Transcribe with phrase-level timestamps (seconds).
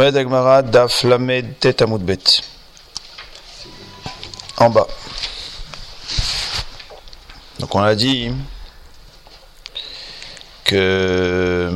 [0.00, 1.54] Agmara Daf Lamed.
[4.56, 4.86] En bas.
[7.58, 8.32] Donc on a dit
[10.64, 11.74] que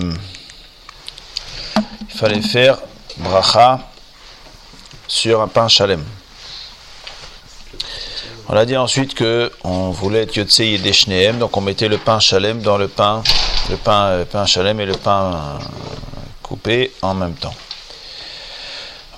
[2.08, 2.78] il fallait faire
[3.18, 3.80] bracha
[5.06, 6.02] sur un pain chalem.
[8.48, 12.18] On a dit ensuite que on voulait être yotse yedeshneem, donc on mettait le pain
[12.18, 13.22] chalem dans le pain,
[13.68, 15.58] le pain, le pain chalem et le pain
[16.42, 17.54] coupé en même temps.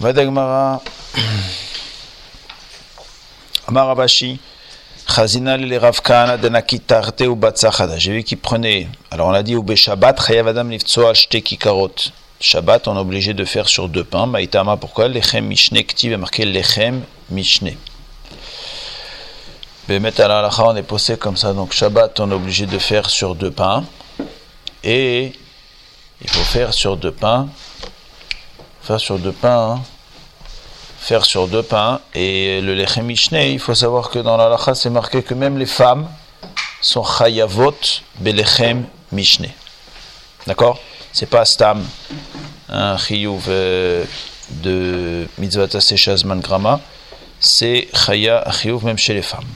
[0.01, 0.80] Vadagmara
[3.66, 4.38] Amarabashi
[5.09, 7.98] Chazina le Ravkana de Nakitarte ou Batsachada.
[7.98, 8.87] J'ai vu qu'il prenait.
[9.11, 11.95] Alors on a dit ou Shabbat, Chayavadam Liftso Ashte Kikarot.
[12.41, 14.27] Shabbat, on est obligé de faire sur deux pains.
[14.27, 15.09] Maïtama, pourquoi?
[15.09, 17.74] Lechem Mishne Ktiv est marqué Lechem Mishne.
[19.88, 21.52] Bemet al on est posé comme ça.
[21.52, 23.85] Donc Shabbat, on est obligé de faire sur deux pains.
[24.85, 25.33] Et
[26.23, 27.49] il faut faire sur deux pains
[28.88, 29.83] faire sur deux pains, hein.
[30.99, 32.01] faire sur deux pains.
[32.15, 35.66] Et le lechem il faut savoir que dans la lacha, c'est marqué que même les
[35.66, 36.09] femmes
[36.80, 37.77] sont chayavot
[38.18, 39.49] belechem mishne.
[40.46, 40.79] D'accord?
[41.12, 41.85] C'est pas stam,
[42.71, 44.07] un chiyuv euh,
[44.62, 46.80] de mitzvah sechazman grama,
[47.40, 49.52] c'est chaya chiyuv même chez les femmes.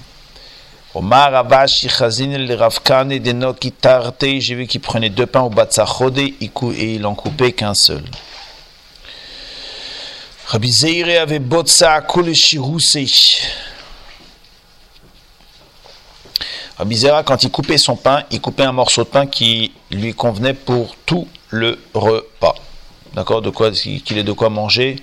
[0.94, 6.18] Omar Avashi Chazin le Ravkane de Nokitarte, j'ai vu qu'il prenait deux pains au Batsachode
[6.18, 6.36] et
[6.94, 8.04] il en coupait qu'un seul.
[10.52, 10.70] Rabbi
[11.18, 12.02] avait botsa
[16.76, 20.12] Rabbi Zeira, quand il coupait son pain, il coupait un morceau de pain qui lui
[20.12, 22.54] convenait pour tout le repas.
[23.14, 23.40] D'accord?
[23.40, 24.96] De quoi qu'il ait de quoi manger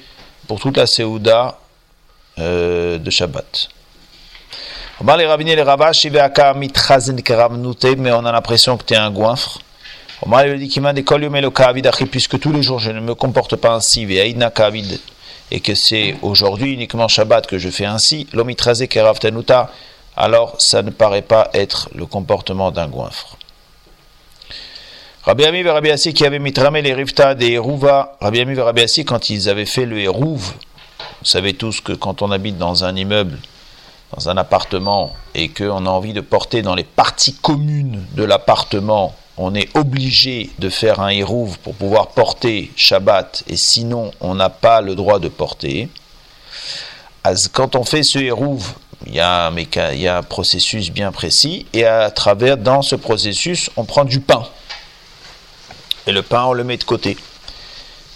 [0.48, 1.58] pour toute la Seouda
[2.38, 3.70] euh, de Shabbat.
[5.02, 6.22] Les rabbiner les ravaches, mais
[8.12, 9.58] on a l'impression que tu es un goinfre.
[10.70, 11.04] Qu'il m'a dit
[12.12, 14.06] puisque tous les jours je ne me comporte pas ainsi,
[15.52, 19.72] et que c'est aujourd'hui uniquement Shabbat que je fais ainsi, l'omitrase kerav tenuta,
[20.16, 23.38] alors ça ne paraît pas être le comportement d'un goinfre.
[25.24, 28.62] Rabbi Ami et Rabbi Assi qui avaient mitramé les rifta des Hérouva, Rabbi Ami et
[28.62, 30.54] Rabbi Assi quand ils avaient fait le Hérouv,
[31.22, 33.38] vous savez tous que quand on habite dans un immeuble,
[34.16, 39.14] dans un appartement, et qu'on a envie de porter dans les parties communes de l'appartement
[39.42, 44.50] on est obligé de faire un hérouve pour pouvoir porter Shabbat, et sinon on n'a
[44.50, 45.88] pas le droit de porter.
[47.54, 48.74] Quand on fait ce hérouve,
[49.08, 52.82] il y, a un, il y a un processus bien précis, et à travers, dans
[52.82, 54.44] ce processus, on prend du pain.
[56.06, 57.16] Et le pain, on le met de côté.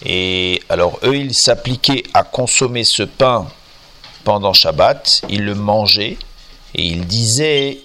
[0.06, 3.48] Et alors, eux, ils s'appliquaient à consommer ce pain
[4.26, 6.18] pendant Shabbat, ils le mangeaient,
[6.76, 7.80] et ils disaient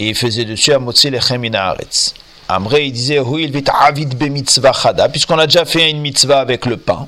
[0.00, 2.14] et il faisait dessus Amotzi Lechem Inaaretz.
[2.48, 6.40] Amré, il disait, oui, il vit avid be chada, puisqu'on a déjà fait une mitzvah
[6.40, 7.06] avec le pain,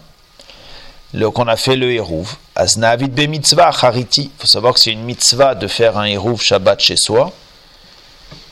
[1.35, 2.37] qu'on a fait le hérouv.
[2.55, 3.21] Asna avid be.
[3.21, 7.33] Il faut savoir que c'est une mitzvah de faire un hérouv Shabbat chez soi.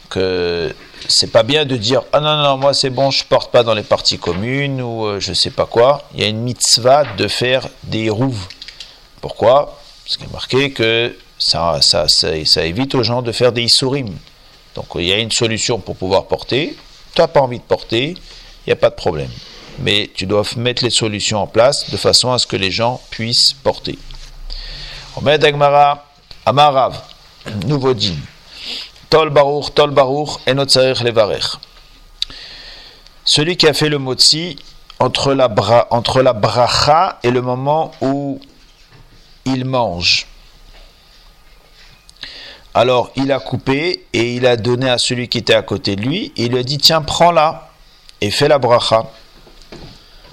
[0.08, 0.74] Que
[1.06, 3.74] c'est pas bien de dire, ah non, non, moi c'est bon, je porte pas dans
[3.74, 6.08] les parties communes ou euh, je sais pas quoi.
[6.14, 8.36] Il y a une mitzvah de faire des hérouv.
[9.20, 9.78] Pourquoi?
[10.04, 14.14] Parce qu'il est marqué que ça, ça, ça, évite aux gens de faire des isurim.
[14.80, 16.74] Donc il y a une solution pour pouvoir porter.
[17.14, 19.28] Tu n'as pas envie de porter, il n'y a pas de problème.
[19.80, 22.98] Mais tu dois mettre les solutions en place de façon à ce que les gens
[23.10, 23.98] puissent porter.
[25.16, 26.06] Omed Agmara,
[26.46, 26.98] Amarav,
[27.66, 28.14] nouveau din.
[29.10, 31.58] Tol Baruch, Tol Baruch, Levarech.
[33.22, 34.56] Celui qui a fait le motzi
[34.98, 38.40] entre la, bra, entre la bracha et le moment où
[39.44, 40.26] il mange.
[42.80, 46.00] Alors il a coupé et il a donné à celui qui était à côté de
[46.00, 46.32] lui.
[46.36, 47.68] il lui a dit Tiens, prends-la
[48.22, 49.04] et fais la bracha.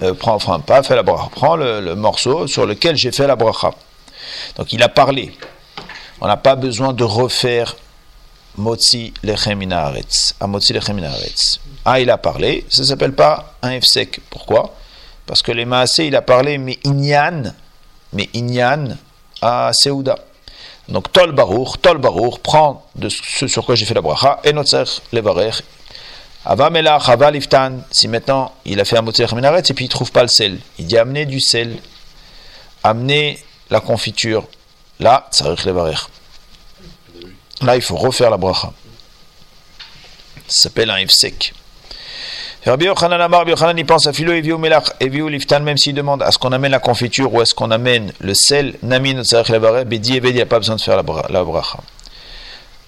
[0.02, 1.28] Euh, prends, enfin, pas fais la bracha.
[1.30, 3.72] Prends le, morceau sur lequel j'ai fait la bracha.
[4.56, 5.38] Donc il a parlé.
[6.22, 7.76] On n'a pas besoin de refaire
[8.56, 10.34] Motzi lechem inaretz.
[10.40, 11.06] À Motzi lechem
[11.84, 12.66] Ah, il a parlé.
[12.70, 13.84] Ça ne s'appelle pas un F
[14.30, 14.74] Pourquoi?
[15.26, 17.54] Parce que les Maasé, il a parlé, mais Inyan,
[18.14, 18.96] mais Inyan
[19.42, 20.18] à Seouda.
[20.90, 24.54] Donc, Tol Baruch, Tol Baruch, prend de ce sur quoi j'ai fait la bracha, et
[24.54, 25.62] Notzer Levarech.
[26.46, 29.90] Ava Melach, Ava Liftan, si maintenant il a fait un motzerech minaret et puis il
[29.90, 31.78] ne trouve pas le sel, il dit amener du sel,
[32.84, 34.48] amener la confiture,
[35.00, 36.08] là, Tzarech Levarech.
[37.62, 38.72] Là, il faut refaire la bracha.
[40.48, 41.54] Ça s'appelle un sec.
[42.68, 45.62] Rabbi Yochanan Amar, Rabbi Yochanan, il pense à Philo et Viu Melach et Viu Liftan,
[45.62, 48.76] même s'il demande à ce qu'on amène la confiture ou est-ce qu'on amène le sel,
[48.84, 49.52] Namin Tzarech
[49.88, 51.80] Bedi et Bedi, il n'y a pas besoin de faire la, bracha.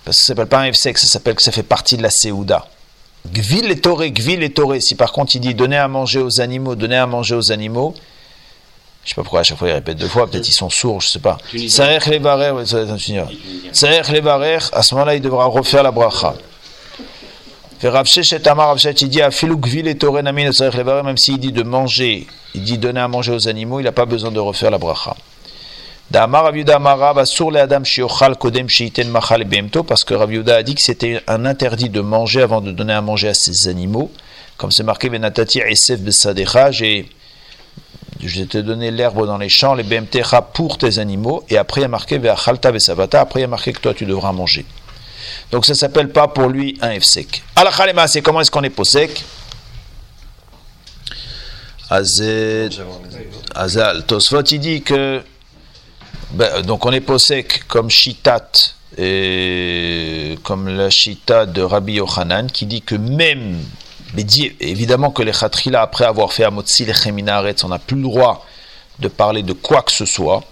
[0.03, 2.09] Parce que ça s'appelle pas un F-sec, ça s'appelle que ça fait partie de la
[2.09, 2.67] Seouda.
[3.31, 4.81] Gvil et toré, gvil et toré.
[4.81, 7.93] Si par contre il dit donner à manger aux animaux, donner à manger aux animaux,
[9.05, 10.99] je sais pas pourquoi à chaque fois il répète deux fois, peut-être ils sont sourds,
[10.99, 11.37] je sais pas.
[13.71, 16.35] Saer les barères, à ce moment-là il devra refaire la bracha.
[17.81, 18.05] Même
[21.17, 24.31] s'il dit de manger, il dit donner à manger aux animaux, il n'a pas besoin
[24.31, 25.15] de refaire la bracha.
[26.11, 26.27] Parce
[30.03, 33.01] que Rav Yuda a dit que c'était un interdit de manger avant de donner à
[33.01, 34.11] manger à ses animaux.
[34.57, 35.09] Comme c'est marqué,
[38.21, 41.83] je t'ai donné l'herbe dans les champs, les BMTcha pour tes animaux, et après il
[41.83, 44.65] y a marqué après il y a marqué que toi tu devras manger.
[45.51, 47.43] Donc ça ne s'appelle pas pour lui un F-sec.
[47.55, 49.23] Alachalema, c'est comment est-ce qu'on est posek
[51.89, 52.69] Azal,
[54.05, 55.23] Tosfot, il dit que
[56.31, 58.51] ben, donc on est posek comme Shitat,
[58.97, 63.57] et comme la Shita de Rabbi Yochanan, qui dit que même,
[64.13, 64.25] mais
[64.59, 68.45] évidemment que les Khatrila, après avoir fait Amotzi les Cheminaretz, on n'a plus le droit
[68.99, 70.43] de parler de quoi que ce soit,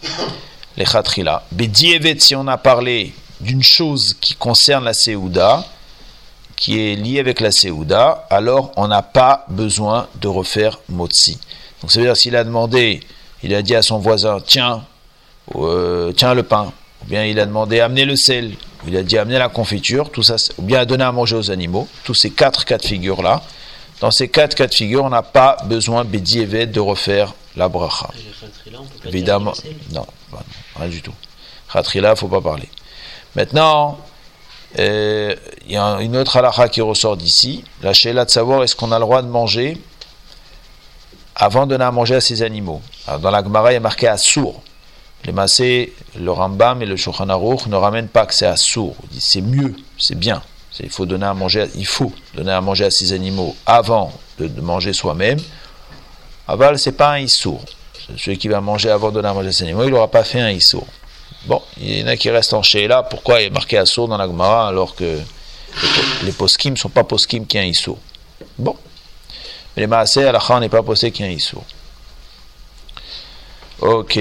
[0.76, 1.44] les Khatrila.
[1.60, 5.66] Evet, si on a parlé d'une chose qui concerne la Seouda,
[6.56, 11.40] qui est liée avec la Seouda, alors on n'a pas besoin de refaire Motsi.
[11.82, 13.02] Donc ça veut dire s'il a demandé,
[13.44, 14.84] il a dit à son voisin, tiens,
[15.56, 16.74] euh, tiens le pain,
[17.04, 18.54] ou bien il a demandé amener le sel,
[18.84, 21.52] ou il a dit amener la confiture, tout ça, ou bien donner à manger aux
[21.52, 23.44] animaux, tous ces quatre cas de figure là.
[24.00, 28.10] Dans ces quatre cas de figure, on n'a pas besoin Bedi de refaire la bracha.
[29.06, 29.54] Évidemment,
[29.92, 30.06] non,
[30.76, 31.14] rien du tout.
[31.72, 32.70] Khatrila, il ne faut pas parler.
[33.38, 34.00] Maintenant,
[34.80, 35.36] euh,
[35.68, 38.92] il y a une autre halakha qui ressort d'ici, la shéla de savoir est-ce qu'on
[38.92, 39.78] a le droit de manger
[41.36, 42.82] avant de donner à manger à ses animaux?
[43.22, 44.64] dans la Gemara, il a marqué sourd.
[45.24, 48.96] Les massés, le Rambam et le Shulchan ne ramènent pas que c'est sourd.
[49.20, 50.42] C'est mieux, c'est bien.
[50.80, 54.50] Il faut donner à manger, il faut donner à manger à ses animaux avant de,
[54.62, 55.40] manger soi-même.
[56.48, 57.62] Aval, c'est pas un issour.
[58.18, 60.24] Celui qui va manger avant de donner à manger à ses animaux, il n'aura pas
[60.24, 60.88] fait un issour.
[61.48, 63.04] Bon, il y en a qui restent en là.
[63.04, 65.20] Pourquoi il est marqué assour dans la Gemara alors que
[66.24, 67.98] les poskim ne sont pas poskim qui un issour
[68.58, 68.76] Bon.
[69.76, 71.64] Mais les maasé, à la on n'est pas posé qui un issour.
[73.80, 74.14] Ok.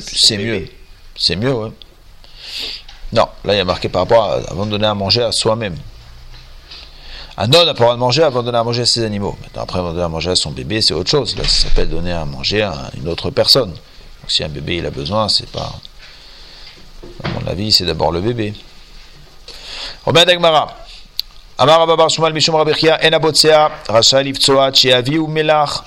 [0.00, 0.68] C'est mieux.
[1.16, 1.72] C'est mieux.
[3.12, 5.30] Non, là il y a marqué par rapport à avant de donner à manger à
[5.30, 5.76] soi-même.
[7.36, 9.04] Un homme n'a pas le droit de manger avant de donner à manger à ses
[9.04, 9.36] animaux.
[9.42, 11.36] Maintenant, après, donner à manger à son bébé, c'est autre chose.
[11.36, 13.70] Là, ça s'appelle donner à manger à une autre personne.
[13.70, 15.72] Donc, si un bébé il a besoin, c'est pas.
[17.24, 18.54] À mon avis, c'est d'abord le bébé.
[20.06, 20.76] Robert Dagmara.
[22.32, 25.84] Mishum Rabechia En Abotsea Rasha Livtsoa Chiavi ou Melach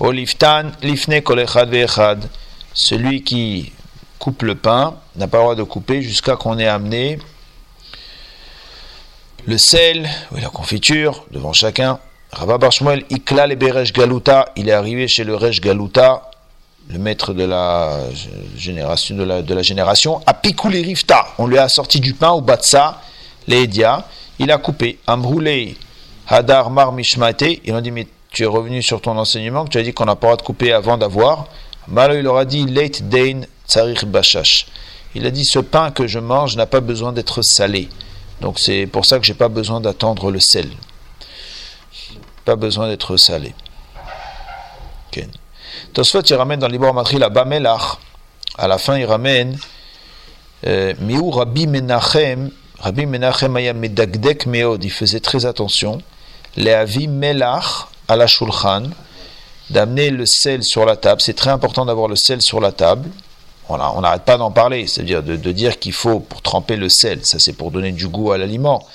[0.00, 2.24] Oliftan Lifne Kolechad Veechad.
[2.72, 3.72] Celui qui
[4.18, 7.18] coupe le pain n'a pas le droit de couper jusqu'à qu'on ait amené
[9.48, 11.98] le sel, ou la confiture, devant chacun.
[12.32, 16.30] Rabba Barshmuel, Ikla le Beresh Galuta, il est arrivé chez le Resh Galuta,
[16.90, 17.98] le maître de la
[18.58, 23.00] génération, de la, génération, à Pikouli Rifta, on lui a sorti du pain au Batsa,
[23.46, 24.04] l'Edia,
[24.38, 25.78] il a coupé, Amroulé,
[26.26, 29.78] Hadar Mar Mishmate, ils ont dit, mais tu es revenu sur ton enseignement, que tu
[29.78, 31.46] as dit qu'on n'a pas droit de couper avant d'avoir.
[31.88, 34.66] Malo, il leur a dit, Leit Dain Tsarich Bashash.
[35.14, 37.88] Il a dit, ce pain que je mange n'a pas besoin d'être salé.
[38.40, 40.70] Donc c'est pour ça que j'ai pas besoin d'attendre le sel.
[42.44, 43.54] Pas besoin d'être salé.
[45.08, 45.26] Okay.
[45.92, 47.98] Tosfot il ramène dans l'Ibor Matri la Bamelach.
[48.56, 49.58] À la fin il ramène
[50.66, 52.50] euh, Miou Rabbi Menachem.
[52.78, 54.84] Rabbi Menachem aya medagdek meod.
[54.84, 56.00] Il faisait très attention.
[56.56, 58.84] Leavi Melach à la Shulchan.
[59.70, 61.20] D'amener le sel sur la table.
[61.20, 63.10] C'est très important d'avoir le sel sur la table
[63.68, 67.38] on n'arrête pas d'en parler, c'est-à-dire de, dire qu'il faut pour tremper le sel, ça
[67.38, 68.86] c'est pour donner du goût à l'aliment.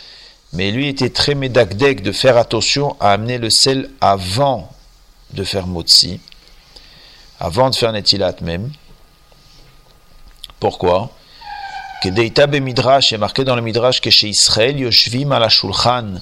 [0.51, 4.70] Mais lui était très médacdec de faire attention à amener le sel avant
[5.34, 6.20] de faire motzi,
[7.39, 8.72] avant de faire netilat même.
[10.60, 11.12] Pourquoi?
[12.03, 16.15] Que Deita Midrash est marqué dans le Midrash que chez Israël, Yoshvim ala Shulchan,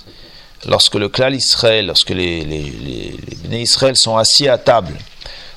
[0.65, 4.97] lorsque le clan Israël, lorsque les, les, Israël sont assis à table,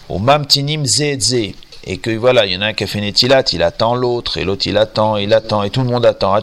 [0.08, 1.54] au Mamtinim Zeedze,
[1.86, 4.38] et que voilà, il y en a un qui a fait Netilat, il attend l'autre,
[4.38, 6.38] et l'autre il attend, il attend, et tout le monde attend.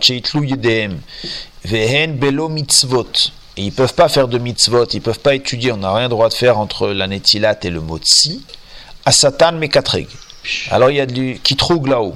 [1.63, 3.11] Vehen belo mitzvot.
[3.57, 6.29] Et ils peuvent pas faire de mitzvot, ils peuvent pas étudier, on n'a rien droit
[6.29, 8.45] de faire entre la Netilat et le Motsi.
[9.05, 9.59] Asatan.
[10.69, 12.15] Alors il y a du kitroug là-haut.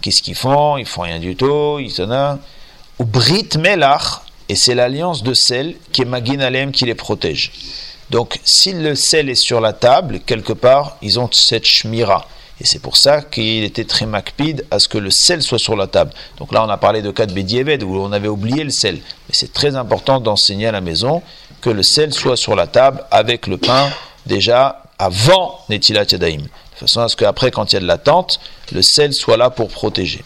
[0.00, 0.76] Qu'est-ce qu'ils font?
[0.76, 2.38] Ils font rien du tout, ils sont
[2.98, 7.52] Ou Brit Melach, et c'est l'alliance de sel qui est Magin Alem qui les protège.
[8.10, 12.28] Donc, si le sel est sur la table, quelque part, ils ont cette shmira.
[12.64, 15.76] Et c'est pour ça qu'il était très macpide à ce que le sel soit sur
[15.76, 16.12] la table.
[16.38, 18.94] Donc là, on a parlé de cas de Bédiéved où on avait oublié le sel.
[18.94, 21.20] Mais c'est très important d'enseigner à la maison
[21.60, 23.90] que le sel soit sur la table avec le pain
[24.24, 26.38] déjà avant Netilat Yadaim.
[26.38, 28.40] De façon à ce qu'après, quand il y a de l'attente,
[28.72, 30.24] le sel soit là pour protéger.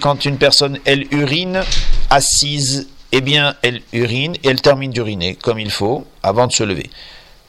[0.00, 1.62] Quand une personne, elle urine
[2.10, 6.62] assise, eh bien, elle urine et elle termine d'uriner comme il faut avant de se
[6.62, 6.90] lever.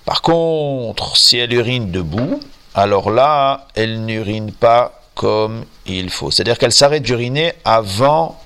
[0.06, 2.40] Par contre, si elle urine debout,
[2.74, 6.32] alors là, elle n'urine pas comme il faut.
[6.32, 8.40] C'est-à-dire qu'elle s'arrête d'uriner avant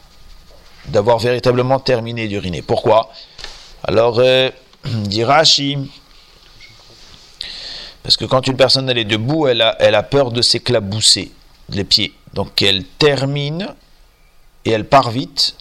[0.88, 2.63] d'avoir véritablement terminé d'uriner.
[2.63, 3.12] Pourquoi?
[3.84, 4.50] Alors, euh,
[4.86, 5.24] dit
[8.01, 11.32] parce que quand une personne est debout, elle a peur de s'éclabousser
[11.70, 12.16] les pieds.
[12.34, 13.75] Donc elle termine
[14.66, 15.56] et elle part vite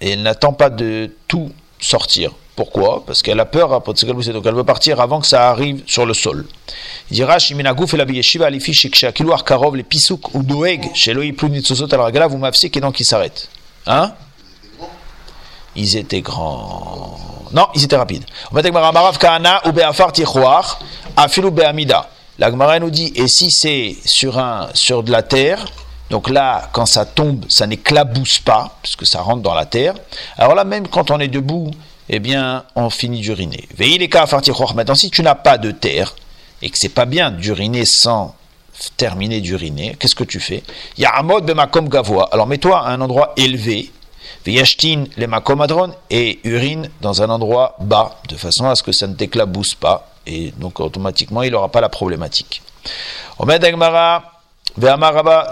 [0.00, 2.32] et elle n'attend pas de tout sortir.
[2.54, 3.04] Pourquoi?
[3.04, 4.32] Parce qu'elle a peur à s'éclabousser.
[4.32, 6.46] Donc elle veut partir avant que ça arrive sur le sol.
[7.10, 11.32] Il dira Shiminagouf et la yeshiva alifi shekshakilu karov les pisouk ou doeg chez Loi
[11.36, 13.50] Plunitzosot al ragala vous m'avez et donc il s'arrête.
[13.86, 14.12] Hein?
[15.76, 17.18] Ils étaient grands.
[17.52, 18.24] Non, ils étaient rapides.
[22.38, 25.64] La Gemara nous dit, et si c'est sur, un, sur de la terre,
[26.10, 29.94] donc là, quand ça tombe, ça n'éclabousse pas, puisque ça rentre dans la terre.
[30.36, 31.70] Alors là, même quand on est debout,
[32.08, 33.68] eh bien, on finit d'uriner.
[34.74, 36.14] Maintenant, si tu n'as pas de terre,
[36.62, 38.34] et que c'est pas bien d'uriner sans
[38.96, 40.62] terminer d'uriner, qu'est-ce que tu fais?
[40.96, 42.28] Il y a un mode de makom gavoa.
[42.32, 43.90] Alors mets-toi à un endroit élevé,
[44.44, 49.06] Veyashtin les makomadron et urine dans un endroit bas, de façon à ce que ça
[49.06, 52.62] ne t'éclabousse pas, et donc automatiquement il n'aura pas la problématique.
[53.38, 54.35] Omed Agmara,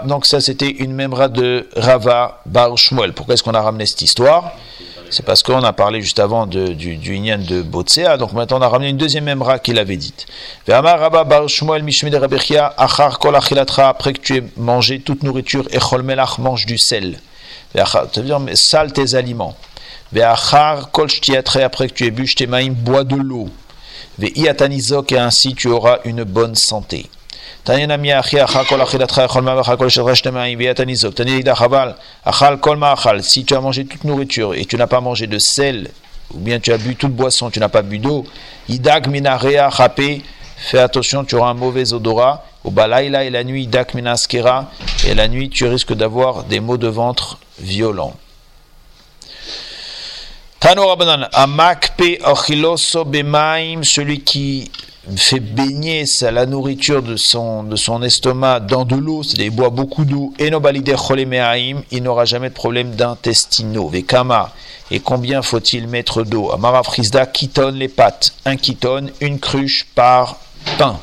[0.05, 3.13] donc ça c'était une memra de Rava Bar Shmuel.
[3.13, 4.51] Pourquoi est-ce qu'on a ramené cette histoire?
[5.09, 8.67] C'est parce qu'on a parlé juste avant du, du de Botsea, donc maintenant on a
[8.67, 10.25] ramené une deuxième memra qu'il avait dite.
[10.67, 11.83] Rava Bar Shmuel
[12.77, 17.19] Achar Kol après que tu aies mangé toute nourriture, Echol Melach mange du sel
[17.83, 19.55] cest dire sale tes aliments.
[20.11, 21.07] Ve'achar kol
[21.63, 23.49] après que tu aies bu maïm, bois de l'eau.
[24.19, 27.07] Ve'iatanizok, et ainsi tu auras une bonne santé.
[27.67, 27.73] Si
[33.43, 35.89] tu as mangé toute nourriture et tu n'as pas mangé de sel,
[36.33, 38.25] ou bien tu as bu toute boisson, tu n'as pas bu d'eau,
[39.07, 39.71] minarea
[40.57, 42.45] fais attention, tu auras un mauvais odorat.
[42.63, 44.71] Au balaïla et la nuit, idak minaskera,
[45.07, 48.13] et la nuit tu risques d'avoir des maux de ventre violent.
[53.83, 54.71] Celui qui
[55.15, 62.01] fait baigner la nourriture de son, estomac dans de l'eau, c'est-à-dire boit beaucoup d'eau, il
[62.01, 63.89] n'aura jamais de problème d'intestinaux.
[63.89, 64.53] Vekama,
[64.89, 66.51] et combien faut-il mettre d'eau?
[66.51, 70.37] Amara Frisda, tonne les pâtes, un tonne une cruche par
[70.79, 70.99] pain.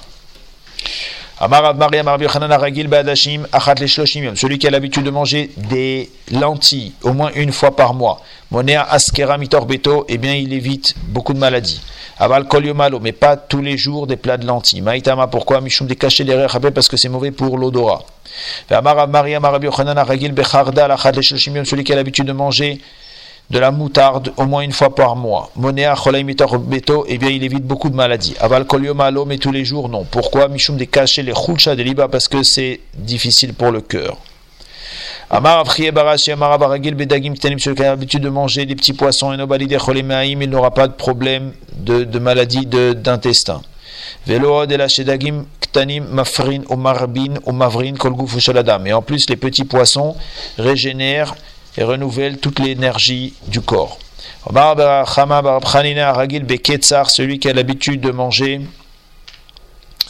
[4.35, 8.21] Celui qui a l'habitude de manger des lentilles au moins une fois par mois.
[8.53, 11.81] Monea askera beto, eh bien il évite beaucoup de maladies.
[12.19, 14.83] Aval koliomalo, mais pas tous les jours des plats de lentilles.
[14.83, 18.05] Maïtama, pourquoi Michum des cachets derrière parce que c'est mauvais pour l'odorat.
[21.65, 22.81] Celui qui a l'habitude de manger
[23.53, 25.51] de la moutarde au moins une fois par mois.
[25.57, 25.95] Monea
[26.59, 28.35] beto, eh bien il évite beaucoup de maladies.
[28.41, 30.05] Aval malo, mais tous les jours, non.
[30.05, 30.49] Pourquoi?
[30.49, 34.17] Michum de cacher les chulcha de liba parce que c'est difficile pour le cœur.
[35.29, 39.33] Amar Barashi, Amar Baragil Bedagim Ktanim, celui qui a l'habitude de manger des petits poissons
[39.33, 43.61] et nobalide Cholemaim, il n'aura pas de problème de, de maladie d'intestin.
[44.27, 44.87] Velo de la
[46.11, 48.87] Mafrin ou Marbin ou Mavrin Kolguf Shaladam.
[48.87, 50.17] Et en plus, les petits poissons
[50.59, 51.35] régénèrent
[51.77, 53.99] et renouvelle toute l'énergie du corps.
[57.09, 58.61] Celui qui a l'habitude de manger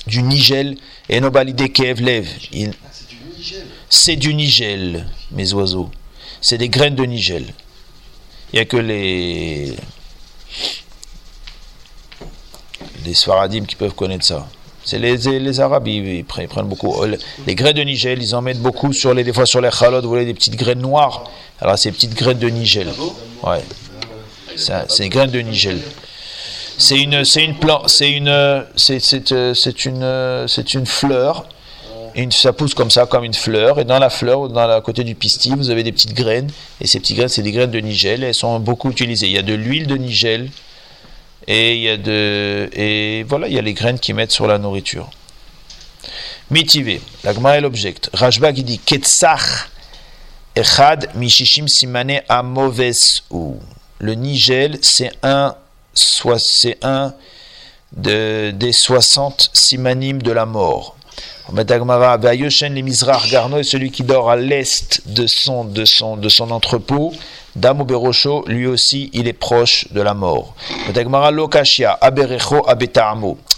[0.07, 0.77] du nigel
[1.09, 2.29] et nobalide kevlev.
[3.89, 5.91] C'est du nigel, mes oiseaux.
[6.41, 7.55] C'est des graines de nigel.
[8.53, 9.77] Il n'y a que les
[13.05, 14.49] les Sfaradim qui peuvent connaître ça.
[14.85, 16.95] C'est les, les, Arabes, ils, prennent, beaucoup.
[17.47, 20.03] Les graines de nigel, ils en mettent beaucoup sur les, des fois sur les chalots,
[20.03, 21.25] vous voyez des petites graines noires.
[21.61, 22.89] Alors, ces petites graines de nigel.
[23.43, 23.63] Ouais.
[24.57, 25.81] C'est une graine de nigel.
[26.79, 31.47] C'est une, c'est une plante, c'est une, c'est, c'est, une, c'est une fleur.
[32.15, 33.79] Une, ça pousse comme ça, comme une fleur.
[33.79, 36.51] Et dans la fleur, dans la côté du pistil, vous avez des petites graines.
[36.81, 38.25] Et ces petites graines, c'est des graines de nigel.
[38.25, 39.27] Et elles sont beaucoup utilisées.
[39.27, 40.51] Il y a de l'huile de nigel.
[41.47, 44.47] Et il y a de, et voilà, il y a les graines qui mettent sur
[44.47, 45.11] la nourriture.
[46.51, 47.01] Mitivé.
[47.25, 48.11] La Gemara l'objecte.
[48.13, 49.71] Rajba qui dit Ketsach
[50.55, 52.21] Echad Mishishim Simane
[53.31, 53.59] ou.
[53.99, 55.55] Le nigel, c'est un,
[55.95, 57.15] soit c'est un
[57.97, 60.97] de, des 60 simanim de la mort.
[63.31, 67.13] Garno est celui qui dort à l'est de son, de son, de son entrepôt.
[67.55, 70.55] Damo Berocho, lui aussi, il est proche de la mort.
[72.01, 72.67] Aberecho,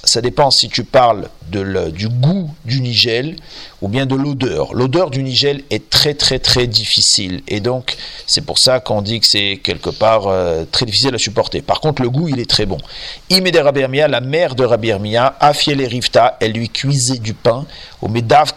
[0.04, 3.36] ça dépend si tu parles de du goût du nigel
[3.80, 4.74] ou bien de l'odeur.
[4.74, 7.96] L'odeur du nigel est très très très difficile et donc
[8.26, 11.62] c'est pour ça qu'on dit que c'est quelque part euh, très difficile à supporter.
[11.62, 12.78] Par contre le goût il est très bon.
[13.30, 17.64] Imede Rabirmia, la mère de Rabirmia, et Rifta, elle lui cuisait du pain.
[18.02, 18.52] Au Medav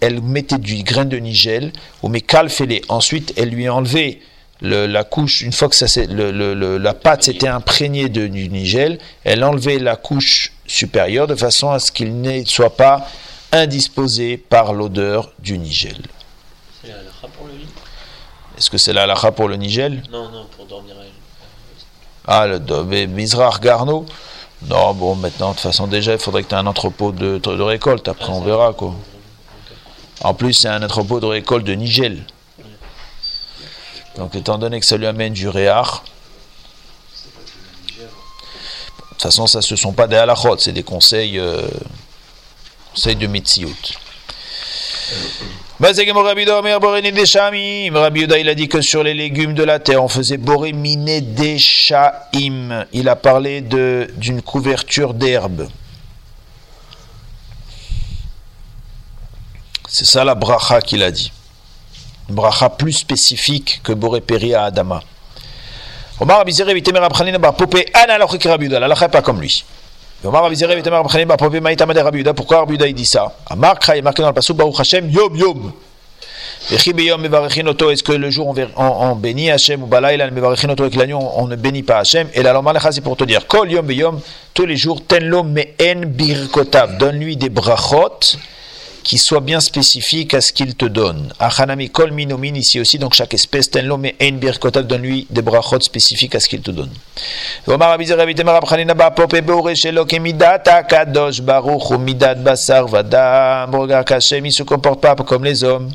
[0.00, 1.72] elle mettait du grain de nigel.
[2.02, 4.20] Au Mekalfele, ensuite elle lui enlevait
[4.60, 9.44] la couche, une fois que ça, le, la pâte s'était imprégnée de, du nigel, elle
[9.44, 13.06] enlevait la couche supérieure de façon à ce qu'il ne soit pas
[13.52, 15.98] indisposé par l'odeur du nigel.
[16.82, 17.52] C'est la pour le
[18.58, 20.02] Est-ce que c'est la halakha pour le nigel?
[20.10, 20.94] Non, non, pour dormir.
[22.26, 24.04] Ah, le Mizrach Garno
[24.68, 27.38] Non, bon, maintenant, de toute façon, déjà, il faudrait que tu aies un entrepôt de,
[27.38, 28.08] de récolte.
[28.08, 28.94] Après, on verra, quoi.
[30.22, 32.24] En plus, c'est un entrepôt de récolte de nigel.
[34.16, 36.02] Donc, étant donné que ça lui amène du réar,
[37.98, 38.04] de
[39.10, 41.66] toute façon, ça ne sont pas des halachot, c'est des conseils, euh,
[42.92, 43.98] conseils de Mitziut.
[45.78, 46.44] Rabbi
[48.22, 52.86] il a dit que sur les légumes de la terre, on faisait borémine des shaim.
[52.92, 55.68] Il a parlé d'une couverture d'herbe.
[59.88, 61.30] C'est ça la bracha qu'il a dit
[62.28, 65.00] une bracha plus spécifique que Boré Peri à Adama.
[66.20, 69.64] Omar Abizere vitemer Abchanina bar popé ana la Rabiuda, la pas comme lui.
[70.24, 73.36] Omar Abizere vitemer Abchanina bar popé maïtama de Rabiuda, pourquoi Rabiuda il dit ça?
[73.50, 75.72] Amar Kra est marqué dans le passage Baruch Hashem Yom Yom.
[76.70, 81.40] Est-ce que le jour on, on, on bénit Hashem ou Balaïla que la nuit on,
[81.42, 82.28] on ne bénit pas Hashem?
[82.34, 84.20] Et la c'est pour te dire Kol Yom Beyom,
[84.52, 88.18] tous les jours, Tenlo Me'en Birkotav, donne-lui des brachot
[89.06, 91.32] qui soit bien spécifique à ce qu'il te donne.
[91.38, 95.42] Achanami kol minomin, ici aussi, donc chaque espèce, ten lo me ein birkotav, donne-lui des
[95.42, 96.90] brachot spécifiques à ce qu'il te donne.
[97.68, 102.88] Omar Abizar Avitemar Abchanina ba pope beore shelo ke midat akadosh baruch ou midat basar
[102.88, 103.72] vadam.
[103.76, 105.92] Regarde qu'Hachem, il se comporte pas comme les hommes.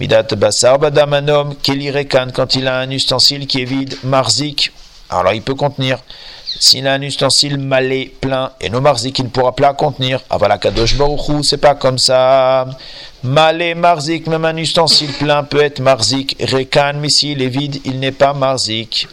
[0.00, 4.72] Midat basar vadam, un homme, kelirekan, quand il a un ustensile qui est vide, marzik,
[5.08, 5.98] alors il peut contenir.
[6.62, 10.20] S'il a un ustensile malé, plein, et no marzik, il ne pourra pas contenir.
[10.28, 12.66] Avala kadosh baruchou, c'est pas comme ça.
[13.22, 16.36] Malé, marzik, même un ustensile plein peut être marzik.
[16.38, 19.08] Rekan, mais s'il est vide, il n'est pas marzik.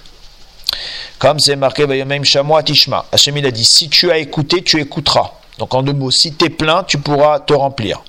[1.19, 3.05] Comme c'est marqué, même chamois tishma.
[3.13, 5.31] Hachem il a dit, si tu as écouté, tu écouteras.
[5.57, 8.03] Donc en deux mots, si tu es plein, tu pourras te remplir.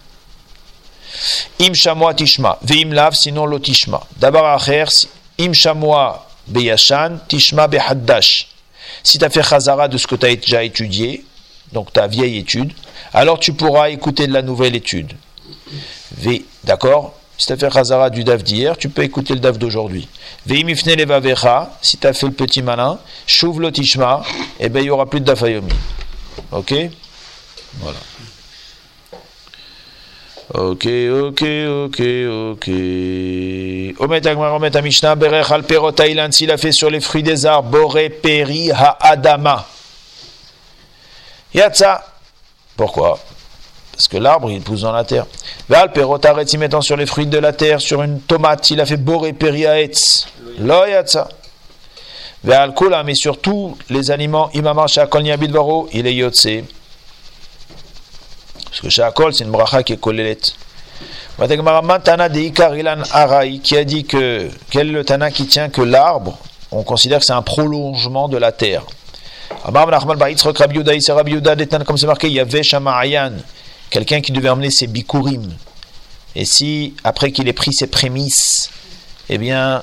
[1.61, 2.59] Im chamois tishma.
[2.63, 4.01] Veim lav, sinon l'otishma.
[4.17, 4.69] D'abord,
[5.39, 8.58] im chamois beyashan, tishma behaddash.
[9.03, 11.25] Si tu as fait Khazara de ce que tu as déjà étudié,
[11.73, 12.73] donc ta vieille étude,
[13.13, 15.13] alors tu pourras écouter de la nouvelle étude.
[16.17, 17.15] V, d'accord?
[17.37, 20.09] Si tu as fait Khazara du DAF d'hier, tu peux écouter le DAF d'aujourd'hui.
[20.47, 24.25] Levavecha, si tu as fait le petit malin, Shuv lotishma,
[24.59, 25.45] eh bien il n'y aura plus de DAF
[26.51, 26.75] Ok?
[27.81, 27.99] Voilà.
[30.55, 31.43] Ok, ok,
[31.85, 32.01] ok,
[32.53, 32.69] ok.
[34.01, 35.93] Omet Agmar, Omet Amishna, Berech al Perot
[36.31, 39.67] s'il a fait sur les fruits des arbres, Boré Peri Ha-Adama.
[41.53, 42.03] Yatsa.
[42.77, 43.19] Pourquoi?
[43.93, 45.27] Parce que l'arbre, il pousse dans la terre.
[45.69, 48.87] Val Perot Aretz, mettant sur les fruits de la terre, sur une tomate, il a
[48.87, 50.29] fait Boré Peri Ha-Etz.
[50.61, 51.29] Lo Yatsa.
[52.43, 56.49] Val Kula, mais surtout les aliments, Imama Shakol il est Yotse.
[58.79, 60.39] Parce que Shakol, c'est une bracha qui est kolelet.
[62.05, 65.69] Tana de Ikar Ilan Arai, qui a dit que, quel est le Tana qui tient
[65.69, 66.39] que l'arbre,
[66.71, 68.85] on considère que c'est un prolongement de la terre.
[69.65, 69.75] Comme
[71.97, 72.63] c'est marqué, il y avait
[73.91, 75.53] quelqu'un qui devait emmener ses bikurim.
[76.37, 78.71] Et si, après qu'il ait pris ses prémices,
[79.29, 79.83] eh bien,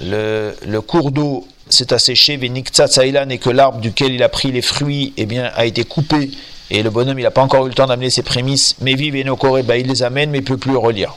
[0.00, 5.14] le, le cours d'eau s'est asséché, et que l'arbre duquel il a pris les fruits,
[5.16, 6.30] eh bien, a été coupé
[6.70, 9.14] et le bonhomme, il n'a pas encore eu le temps d'amener ses prémices, mais vive
[9.16, 11.16] et nos bah, il les amène, mais il ne peut plus relire.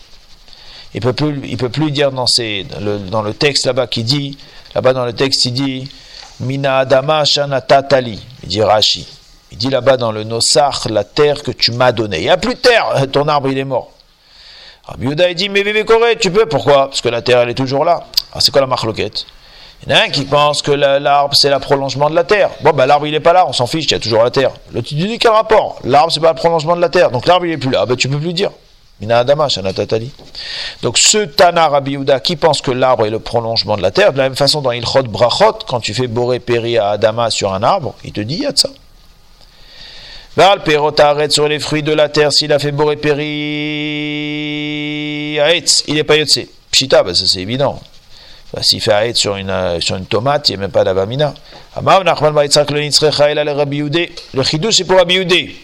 [0.94, 4.38] Il peut plus, il peut plus dire dans, ses, dans, le, texte là-bas qui dit,
[4.76, 5.92] là-bas dans le texte, il dit,
[6.40, 9.08] Mina Adama Shanatatali, il dit Rashi.
[9.52, 12.18] Il dit là-bas dans le Nosach, la terre que tu m'as donnée.
[12.18, 13.92] Il n'y a plus de terre, ton arbre il est mort.
[14.86, 16.88] Rabbi il dit, mais vive Corée, tu peux, pourquoi?
[16.90, 18.06] Parce que la terre elle est toujours là.
[18.34, 19.26] Ah, c'est quoi la marloquette?
[19.86, 22.50] Il y en a un qui pense que l'arbre c'est le prolongement de la terre.
[22.62, 24.32] Bon, ben l'arbre il n'est pas là, on s'en fiche, il y a toujours la
[24.32, 24.52] terre.
[24.72, 25.80] Le tu dis quel rapport?
[25.84, 27.86] L'arbre c'est pas le prolongement de la terre, donc l'arbre il est plus là.
[27.86, 28.52] Ben tu peux plus dire.
[29.02, 30.12] Mina Adama, Tatali.
[30.82, 34.18] Donc ce Tana Rabbi qui pense que l'arbre est le prolongement de la terre, de
[34.18, 37.64] la même façon dans Ilchot Brachot, quand tu fais Boré Péri à Adama sur un
[37.64, 38.70] arbre, il te dit il y a de ça.
[40.36, 40.62] Val
[41.00, 43.26] arrête sur les fruits de la terre, s'il a fait boré péri,
[45.88, 46.40] il n'est pas yotse.
[46.72, 47.80] Pshita, bah, ça c'est évident.
[48.62, 51.34] S'il fait sur une, euh, sur une tomate, il n'y a même pas d'avamina.
[51.76, 54.12] Amav Nachman Baïtzak le Nitzrecha, le Rabbi Yudé.
[54.34, 55.56] Le chidouche, c'est pour Rabbi Yudé.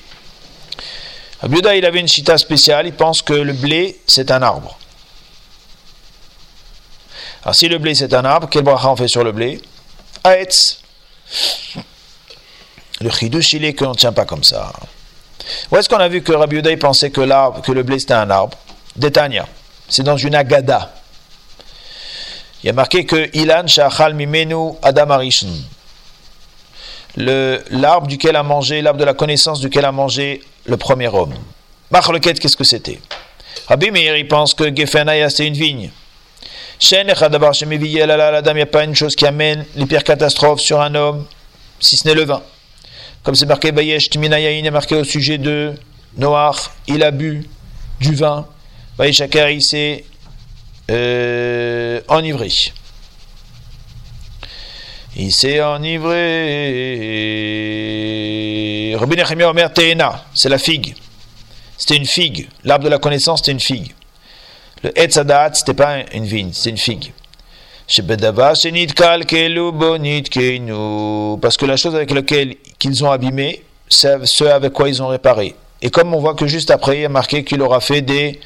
[1.41, 4.77] Rabbi il avait une chita spéciale, il pense que le blé, c'est un arbre.
[7.43, 9.61] Alors si le blé, c'est un arbre, quel bracha on fait sur le blé?
[10.23, 10.79] Aït.
[13.01, 14.71] Le chidouche, il est qu'on ne tient pas comme ça.
[15.71, 17.21] Où est-ce qu'on a vu que Rabbi Yudé pensait que,
[17.61, 18.57] que le blé, c'était un arbre?
[18.95, 19.47] Détania.
[19.89, 20.93] C'est dans une agada.
[22.65, 25.53] Il y a marqué que Ilan Shachal Mimenu Adam Arishon.
[27.15, 31.35] L'arbre duquel a mangé, l'arbre de la connaissance duquel a mangé le premier homme.
[31.91, 32.99] Marloket, qu'est-ce que c'était?
[33.67, 35.91] Rabbi Meir, il pense que Gefenaya, c'est une vigne.
[36.91, 41.27] Il n'y a pas une chose qui amène les pires catastrophes sur un homme,
[41.79, 42.41] si ce n'est le vin.
[43.21, 45.75] Comme c'est marqué, Bayesh Timinayain est marqué au sujet de
[46.17, 47.47] Noach, il a bu
[47.99, 48.47] du vin.
[50.91, 52.49] Euh, enivré.
[55.17, 56.15] Il s'est enivré.
[58.97, 59.69] Rabbi Nechemia Omer
[60.33, 60.95] c'est la figue.
[61.77, 62.47] C'était une figue.
[62.63, 63.93] L'arbre de la connaissance, c'était une figue.
[64.83, 67.13] Le Etzadat, c'était pas une vigne, c'est une figue.
[67.87, 68.01] Parce
[71.57, 75.55] que la chose avec laquelle qu'ils ont abîmé, c'est ce avec quoi ils ont réparé.
[75.81, 78.39] Et comme on voit que juste après, il y a marqué qu'il aura fait des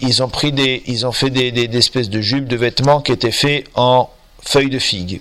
[0.00, 3.12] ils ont pris des, ils ont fait des, des, espèces de jupes, de vêtements qui
[3.12, 4.10] étaient faits en
[4.42, 5.20] feuilles de figue.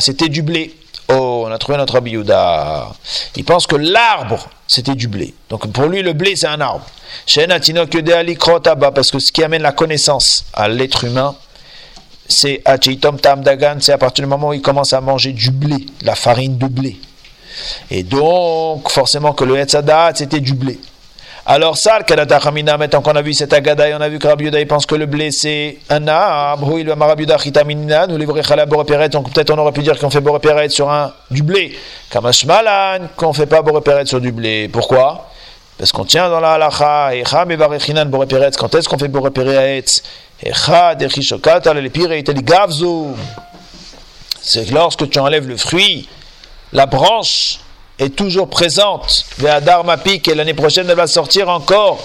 [0.00, 0.74] C'était du blé.
[1.08, 2.16] Oh, on a trouvé notre Rabbi
[3.36, 5.34] Il pense que l'arbre, c'était du blé.
[5.50, 6.86] Donc pour lui, le blé, c'est un arbre.
[8.94, 11.36] Parce que ce qui amène la connaissance à l'être humain,
[12.28, 16.58] c'est c'est à partir du moment où il commence à manger du blé, la farine
[16.58, 16.96] de blé.
[17.90, 20.78] Et donc, forcément que le Hetzadat, c'était du blé.
[21.48, 24.46] Alors ça, le maintenant qu'on a vu cet agada et on a vu que Rabbi
[24.46, 29.10] il pense que le blé c'est un arbre, il va Rabbi Chitamina, nous livrer Boreperet,
[29.10, 31.78] donc peut-être on aurait pu dire qu'on fait Boreperet sur un, du blé.
[32.10, 34.68] Kamashmalan, qu'on fait pas Boreperet sur du blé.
[34.68, 35.30] Pourquoi?
[35.78, 39.84] Parce qu'on tient dans la halacha, Echa Mevarechinan Boreperet, quand est-ce qu'on fait Boreperet
[40.42, 42.10] Echa Dechishokat, le pire
[42.42, 43.14] Gavzo.
[44.42, 46.08] C'est lorsque tu enlèves le fruit,
[46.72, 47.60] la branche
[47.98, 49.24] est toujours présente.
[49.40, 51.98] et l'année prochaine, elle va sortir encore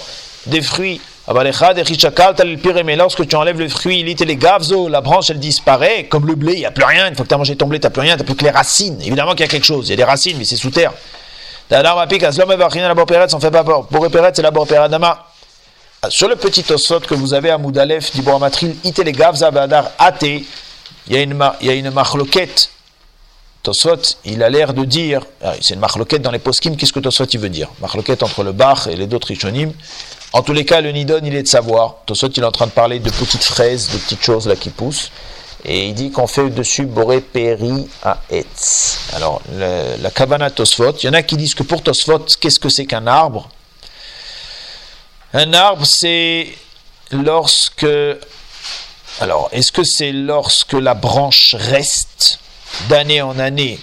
[0.46, 1.02] des fruits.
[1.28, 6.54] Mais lorsque tu enlèves le fruit, les gavzo, la branche elle disparaît, comme le blé,
[6.54, 7.08] il n'y a plus rien.
[7.08, 8.36] Une fois que tu as mangé ton blé, tu n'as plus rien, tu n'as plus
[8.36, 9.00] que les racines.
[9.02, 10.92] Évidemment qu'il y a quelque chose, il y a des racines, mais c'est sous terre.
[16.10, 19.52] Sur le petit osot que vous avez à Moudalef, d'Iboamatril, ite les gavza
[20.00, 20.46] ate, il
[21.08, 21.92] y a une, il y a une
[23.64, 27.00] Tosfot, il a l'air de dire, ah, c'est une marloquette dans les poskim, qu'est-ce que
[27.00, 27.70] Tosfot il veut dire?
[27.80, 29.72] Marloquette entre le Bach et les autres Rishonim.
[30.34, 31.98] En tous les cas, le Nidon, il est de savoir.
[32.08, 34.70] Tosfot, il est en train de parler de petites fraises, de petites choses là qui
[34.70, 35.12] poussent.
[35.64, 38.98] Et il dit qu'on fait dessus Boré Péri à Etz.
[39.14, 42.70] Alors, la Kavana Tosfot, il y en a qui disent que pour Tosfot, qu'est-ce que
[42.70, 43.48] c'est qu'un arbre?
[45.34, 46.48] Un arbre, c'est
[47.12, 47.86] lorsque.
[49.20, 52.40] Alors, est-ce que c'est lorsque la branche reste?
[52.90, 53.80] D'année en année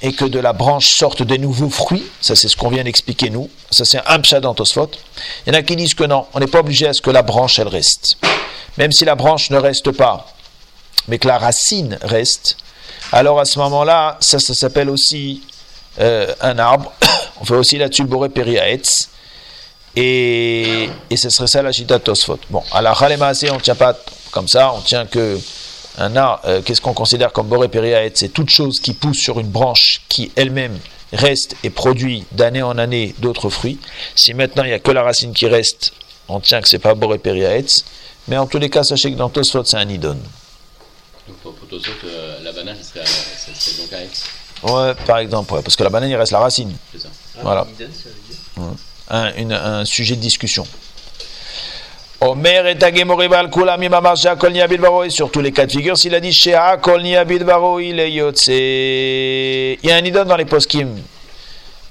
[0.00, 3.30] et que de la branche sortent des nouveaux fruits, ça c'est ce qu'on vient d'expliquer
[3.30, 6.40] nous, ça c'est un pshat dans il y en a qui disent que non, on
[6.40, 8.16] n'est pas obligé à ce que la branche elle reste.
[8.76, 10.26] Même si la branche ne reste pas,
[11.08, 12.56] mais que la racine reste,
[13.10, 15.42] alors à ce moment-là, ça, s'appelle aussi
[16.00, 16.92] euh, un arbre,
[17.40, 19.08] on fait aussi là-dessus le boré périaetz,
[19.96, 22.38] et, et ce serait ça la chita tosfot.
[22.50, 23.98] Bon, à la on ne tient pas
[24.30, 25.40] comme ça, on tient que
[25.98, 27.68] un arbre, euh, qu'est-ce qu'on considère comme boré
[28.14, 30.78] C'est toute chose qui pousse sur une branche qui elle-même
[31.12, 33.78] reste et produit d'année en année d'autres fruits.
[34.14, 35.92] Si maintenant il n'y a que la racine qui reste,
[36.28, 37.20] on tient que c'est pas boré
[38.28, 40.18] Mais en tous les cas, sachez que dans Tosfot, c'est un idon.
[41.26, 43.04] Donc pour, Tosfot, euh, la banane, serait,
[43.78, 46.76] donc un Ouais, par exemple, parce que la banane, il reste la racine.
[46.92, 47.08] C'est ça.
[47.42, 47.66] Voilà.
[49.10, 50.66] Un, un sujet de discussion.
[52.20, 55.96] Omer et Agemoribal Kulam Imamar Shakol Niabid Baro, et sur tous les cas de figure,
[55.96, 58.48] s'il a dit Sheakol Niabid Baro, il est Yotse.
[58.48, 61.00] Il y a un idon dans les poskim.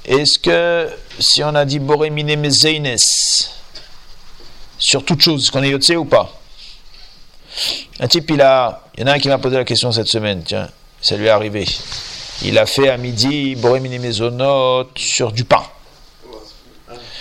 [0.05, 2.97] Est-ce que si on a dit Boremine Mezeines,
[4.77, 6.33] sur toute chose, est-ce qu'on est Yotse ou pas?
[8.01, 8.83] Un type, il a.
[8.97, 10.69] Il y en a un qui m'a posé la question cette semaine, tiens,
[11.01, 11.65] ça lui est arrivé.
[12.43, 15.63] Il a fait à midi Boremine Mezonot sur du pain.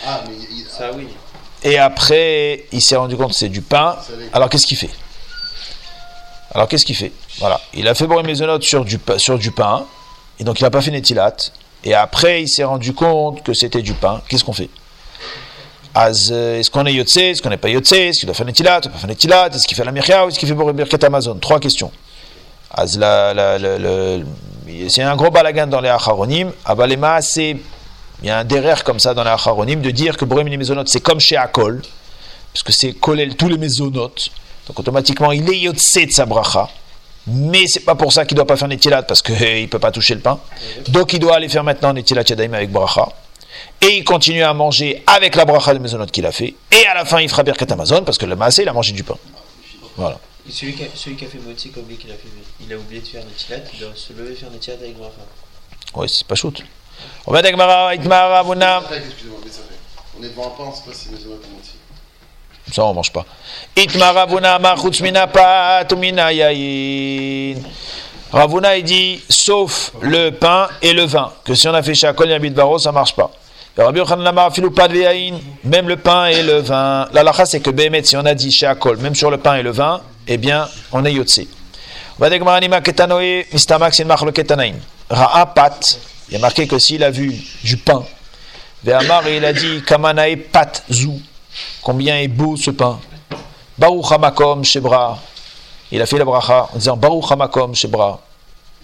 [0.05, 0.35] Ah, mais
[0.69, 1.07] ça oui.
[1.63, 3.97] Et après, il s'est rendu compte que c'est du pain.
[4.33, 4.91] Alors qu'est-ce qu'il fait?
[6.55, 7.13] Alors qu'est-ce qu'il fait?
[7.39, 9.85] Voilà, il a fait Mezonot sur du, sur du pain,
[10.39, 11.37] et donc il n'a pas fait Netilat,
[11.85, 14.23] et après il s'est rendu compte que c'était du pain.
[14.29, 14.71] Qu'est-ce qu'on fait?
[15.97, 17.17] Euh, Est-ce qu'on est Yotze?
[17.17, 17.93] Est-ce qu'on n'est pas Yotze?
[17.93, 18.83] Est-ce qu'il doit faire Netilat?
[18.83, 19.49] Pas faire Netilat?
[19.49, 21.37] Est-ce qu'il fait la Mircha ou est-ce qu'il fait Birket Amazon?
[21.41, 21.91] Trois questions.
[22.87, 23.03] C'est
[25.03, 26.53] un gros balagan dans les Acharonim.
[26.65, 27.57] Abalema, c'est
[28.23, 30.57] il y a un derrière comme ça dans les Acharonim de dire que Borim les
[30.57, 31.83] Mezonot c'est comme chez Akol,
[32.53, 34.13] parce que c'est Kolel tous les Mezonot.
[34.67, 36.69] Donc automatiquement, il est Yotse de sa bracha.
[37.29, 39.91] Mais c'est pas pour ça qu'il doit pas faire Netilat, parce qu'il ne peut pas
[39.91, 40.39] toucher le pain.
[40.89, 43.09] Donc il doit aller faire maintenant Netilat Yadaim avec bracha.
[43.81, 46.55] Et il continue à manger avec la bracha de Mezonot qu'il a fait.
[46.71, 48.93] Et à la fin, il fera Birkat Amazon, parce que le Maasé, il a mangé
[48.93, 49.17] du pain.
[49.97, 50.19] Voilà.
[50.49, 52.29] Et celui qui a, celui qui a fait Motsi, comme qu'il a fait,
[52.61, 55.13] il a oublié de faire Netilat, il doit se lever et faire Netilat avec bracha.
[55.95, 56.63] Oui, c'est pas shoot.
[57.27, 57.53] On va dire
[58.93, 59.39] Excusez-moi,
[60.19, 61.09] on est devant un pain, on ne sait pas si.
[62.73, 63.25] Ça, on ne mange pas.
[68.33, 72.29] Ravuna, il dit, sauf le pain et le vin, que si on a fait shakol
[72.29, 73.31] yabit baro, ça ne marche pas.
[75.65, 77.09] Même le pain et le vin.
[77.13, 79.63] La lacha, c'est que Bémet, si on a dit shakol, même sur le pain et
[79.63, 81.41] le vin, eh bien, on est yotse.
[85.09, 88.05] Ra'a pat, il y a marqué que s'il a vu du pain,
[88.85, 91.21] Ve'amar, il a dit, kamanae pat zou.
[91.83, 93.01] Combien est beau ce pain
[93.79, 95.19] Baruch Hamakom Shebra.
[95.91, 98.21] Il a fait la bracha en disant Baruch Hamakom Shebra.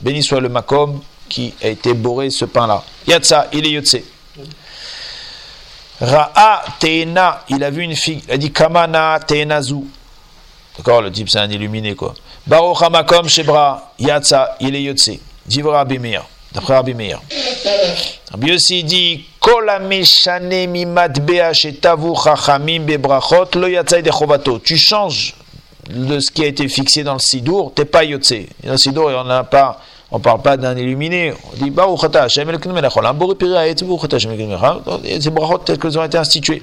[0.00, 2.82] Béni soit le Makom qui a été bourré ce pain-là.
[3.06, 3.96] Yatsa, il est Yotse.
[6.00, 8.22] Ra'a Teena, il a vu une fille.
[8.26, 9.84] Il a dit Kamana Teenazu.
[10.76, 12.14] D'accord, le type c'est un illuminé quoi.
[12.46, 13.92] Baruch Hamakom Shebra.
[13.98, 15.10] Yatsa, il est Yotse.
[15.46, 16.24] Divra Bimir
[16.54, 17.20] d'après Rabbi Meir.
[18.30, 19.24] Rabbi aussi dit
[24.64, 25.34] Tu changes
[25.90, 28.34] de ce qui a été fixé dans le Sidour, t'es pas Yotse.
[28.64, 31.32] Dans le Sidour, on n'a pas, on parle pas d'un illuminé.
[31.32, 34.30] On dit Baruch Ata Hashem El Knem Melech Olam Bori Piri Hayet Baruch Ata Hashem
[34.30, 36.62] El Knem Melech Ces brachot telles qu'elles ont été instituées.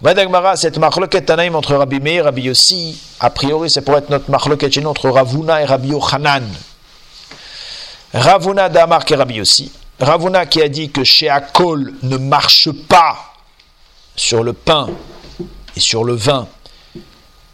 [0.00, 4.10] Vadagmara, cette marloquette Tanaïm entre Rabbi Meir et Rabbi Yossi, a priori, c'est pour être
[4.10, 6.42] notre marloquette chez nous entre Ravuna et Rabbi Yochanan.
[8.14, 9.72] Ravuna d'Amar et Rabbi aussi.
[10.00, 13.16] Ravuna qui a dit que chez Akol ne marche pas
[14.16, 14.88] sur le pain
[15.76, 16.46] et sur le vin.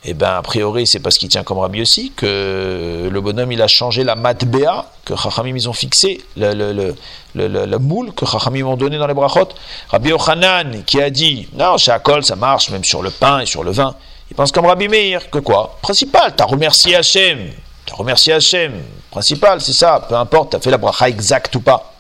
[0.05, 3.61] Eh bien, a priori, c'est parce qu'il tient comme Rabbi aussi que le bonhomme il
[3.61, 6.95] a changé la matbea que Chachamim ils ont fixé, le, le,
[7.35, 9.49] le, moule que Chachamim ont donné dans les brachot.
[9.89, 13.47] Rabbi Yochanan qui a dit non, chez Akol ça marche même sur le pain et
[13.47, 13.95] sur le vin.
[14.31, 15.79] Il pense comme Rabbi Meir que quoi?
[15.83, 17.51] Principal, tu as remercié Hachem,
[17.89, 21.57] tu as remercié Hachem, principal, c'est ça, peu importe, tu as fait la bracha exacte
[21.57, 21.95] ou pas.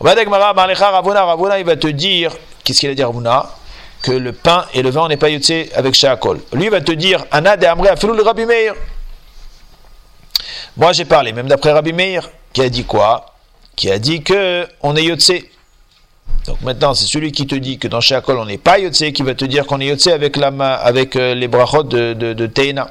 [0.00, 2.32] Ravuna, il va te dire,
[2.64, 3.48] qu'est-ce qu'il a dit Ravuna?
[4.02, 6.40] Que le pain et le vin, on n'est pas yotse avec Shakol.
[6.52, 8.74] Lui, il va te dire, Anna de Amre le Rabbi Meir.
[10.76, 13.26] Moi, j'ai parlé, même d'après Rabbi Meir, qui a dit quoi?
[13.76, 15.32] Qui a dit que on est yotse.
[16.46, 19.22] Donc maintenant, c'est celui qui te dit que dans Shakol on n'est pas Yotse qui
[19.22, 22.46] va te dire qu'on est Yotse avec, la, avec euh, les brachot de, de, de
[22.46, 22.90] Teina.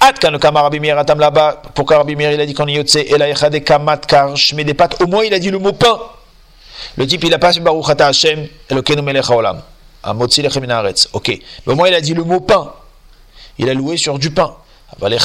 [0.00, 3.16] Atkan le Kamar Atam là-bas, pourquoi Rabbi Meir il a dit qu'on est Yotse Et
[3.16, 6.00] la Yechade Kamat Kar des pâtes, au moins il a dit le mot pain.
[6.96, 9.62] Le type il a pas Baruch Ata Hashem, Elokeinu Melech Haolam.
[10.02, 10.66] Amotzi Lechem
[11.12, 11.28] Ok.
[11.28, 12.72] Mais au moins il a dit le mot pain.
[13.58, 14.56] Il a loué sur du pain.
[15.00, 15.18] mais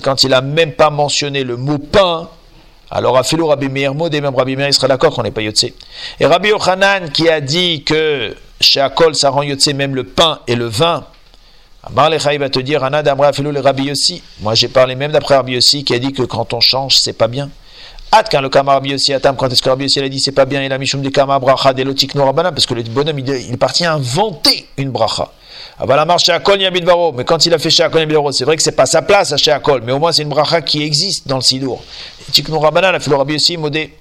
[0.00, 2.28] quand il a même pas mentionné le mot pain,
[2.94, 5.64] alors, Afilou Rabbi Meir même Rabbi Meir, il sera d'accord qu'on n'est pas Yotse.
[6.20, 10.40] Et Rabbi Yochanan qui a dit que chez Akol, ça rend Yotse même le pain
[10.46, 11.06] et le vin.
[11.84, 14.22] Amar Lecha, il va te dire, Anad Amra Afilou le Rabbi Yossi.
[14.40, 17.14] Moi, j'ai parlé même d'après Rabbi Yossi qui a dit que quand on change, c'est
[17.14, 17.48] pas bien.
[18.12, 20.32] At quand le Kamar Rabbi Yossi Atam, quand est-ce que Rabbi Yossi a dit c'est
[20.32, 23.56] pas bien, il a mis de Kamar Bracha Delotik parce que le bonhomme, il, il
[23.56, 25.32] partit inventer une bracha.
[25.78, 26.04] Ah bah
[27.16, 29.32] mais quand il a fait chez Akol Yabidvaro, c'est vrai que c'est pas sa place
[29.32, 31.82] à chez Akol, mais au moins c'est une bracha qui existe dans le Sidour.
[32.32, 33.94] Tiknou Rabbanan a fait le Rabbi aussi modé.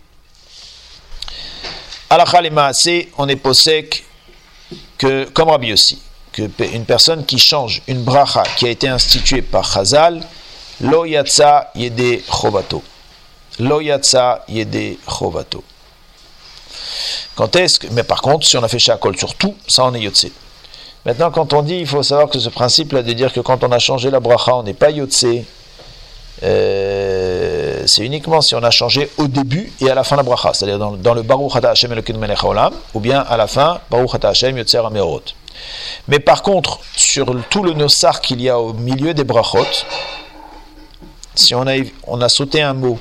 [2.10, 2.52] Alakha les
[3.18, 4.04] on est posek
[4.98, 6.02] que, comme Rabbi aussi,
[6.34, 10.22] que une personne qui change une bracha qui a été instituée par Chazal,
[10.82, 12.84] lo yatsa yede chovato.
[13.60, 15.64] Lo yatsa yede chovato.
[17.36, 19.94] Quand est-ce que, mais par contre, si on a fait Shakol sur tout, ça en
[19.94, 20.28] est yotse.
[21.06, 23.72] Maintenant, quand on dit, il faut savoir que ce principe-là de dire que quand on
[23.72, 25.26] a changé la bracha, on n'est pas yotse,
[26.44, 30.54] euh, c'est uniquement si on a changé au début et à la fin la bracha,
[30.54, 31.94] c'est-à-dire dans, le Baruch Hata Hashem
[32.94, 35.24] ou bien à la fin, Baruch Hata Hashem Yotzer Amerot.
[36.08, 39.66] Mais par contre, sur tout le nosar qu'il y a au milieu des brachot,
[41.36, 41.74] si on a,
[42.08, 43.00] on a sauté un mot,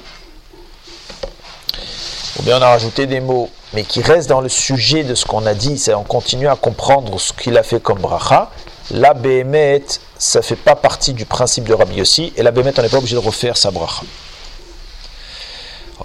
[2.38, 5.24] ou bien on a rajouté des mots mais qui reste dans le sujet de ce
[5.24, 8.50] qu'on a dit, c'est on continue à comprendre ce qu'il a fait comme bracha,
[8.90, 9.84] la Béhémet,
[10.18, 12.98] ça fait pas partie du principe de Rabbi Yossi, et la Béhémet, on n'est pas
[12.98, 14.02] obligé de refaire sa bracha.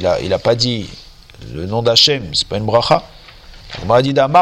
[0.06, 0.88] a, il a pas dit
[1.52, 3.02] le nom d'Hashem, c'est pas une bracha.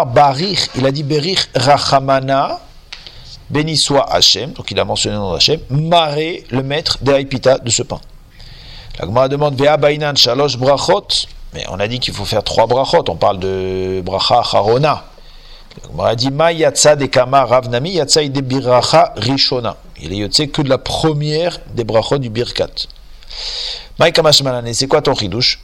[0.06, 2.60] Barich, il a dit Berich Rachamana.
[3.50, 7.58] Béni soit Hachem, donc il a mentionné le nom d'Hachem, Maré, le maître des haïpita
[7.58, 8.00] de ce pain.
[8.98, 11.06] La demande Vea Bainan Shalosh Brachot,
[11.54, 15.04] mais on a dit qu'il faut faire trois brachot, on parle de bracha Harona.
[15.82, 19.76] La Gemara dit Ma Yatsa de Kama Ravnami Yatsa de Biracha Rishona.
[20.00, 22.66] Il est yotse que de la première des brachot du Birkat.
[24.72, 25.60] C'est quoi ton chidouche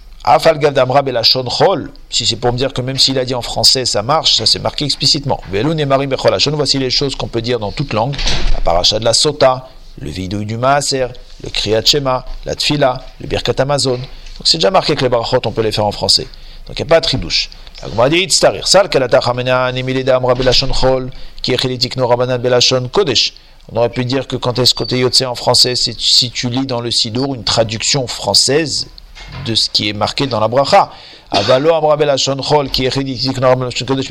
[2.11, 4.45] si c'est pour me dire que même s'il a dit en français ça marche, ça
[4.45, 5.41] c'est marqué explicitement.
[5.51, 8.15] Voici les choses qu'on peut dire dans toute langue
[8.53, 11.07] la paracha de la Sota, le vidouille du Maaser,
[11.43, 13.99] le Kriyat Shema, la Tfila, le Birkat Amazon.
[14.41, 16.27] Donc c'est déjà marqué que les brachot on peut les faire en français.
[16.67, 17.51] Donc il n'y a pas de tridouche.
[18.09, 18.59] Dit Sal
[20.09, 21.11] Amra Belashon Chol,
[21.99, 23.35] Rabanan Belashon Kodesh.
[23.71, 26.65] On aurait pu dire que quand est-ce côté Yotse en français, c'est si tu lis
[26.65, 28.87] dans le Sidour une traduction française
[29.45, 30.91] de ce qui est marqué dans la bracha.
[31.31, 33.47] Avalo Amrabel Ashonchol, qui est ridicule,